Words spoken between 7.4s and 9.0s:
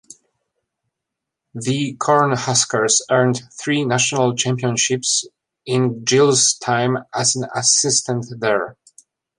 assistant there.